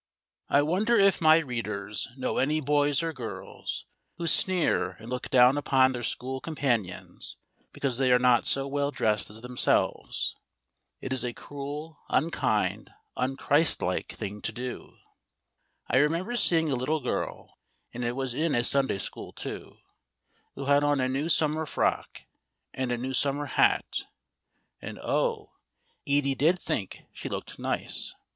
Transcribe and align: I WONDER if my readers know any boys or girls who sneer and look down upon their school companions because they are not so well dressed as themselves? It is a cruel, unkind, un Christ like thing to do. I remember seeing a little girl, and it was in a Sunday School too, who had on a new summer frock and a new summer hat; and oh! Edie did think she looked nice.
I 0.49 0.63
WONDER 0.63 0.95
if 0.97 1.21
my 1.21 1.37
readers 1.37 2.07
know 2.17 2.39
any 2.39 2.59
boys 2.59 3.03
or 3.03 3.13
girls 3.13 3.85
who 4.17 4.25
sneer 4.25 4.93
and 4.93 5.11
look 5.11 5.29
down 5.29 5.59
upon 5.59 5.91
their 5.91 6.01
school 6.01 6.41
companions 6.41 7.37
because 7.71 7.99
they 7.99 8.11
are 8.11 8.17
not 8.17 8.47
so 8.47 8.67
well 8.67 8.89
dressed 8.89 9.29
as 9.29 9.39
themselves? 9.41 10.35
It 11.01 11.13
is 11.13 11.23
a 11.23 11.33
cruel, 11.33 11.99
unkind, 12.09 12.89
un 13.15 13.37
Christ 13.37 13.83
like 13.83 14.11
thing 14.13 14.41
to 14.41 14.51
do. 14.51 14.97
I 15.87 15.97
remember 15.97 16.35
seeing 16.35 16.71
a 16.71 16.75
little 16.75 17.01
girl, 17.01 17.59
and 17.93 18.03
it 18.03 18.15
was 18.15 18.33
in 18.33 18.55
a 18.55 18.63
Sunday 18.63 18.97
School 18.97 19.31
too, 19.31 19.77
who 20.55 20.65
had 20.65 20.83
on 20.83 20.99
a 20.99 21.07
new 21.07 21.29
summer 21.29 21.67
frock 21.67 22.23
and 22.73 22.91
a 22.91 22.97
new 22.97 23.13
summer 23.13 23.45
hat; 23.45 23.99
and 24.81 24.97
oh! 24.97 25.51
Edie 26.07 26.33
did 26.33 26.57
think 26.57 27.01
she 27.13 27.29
looked 27.29 27.59
nice. 27.59 28.15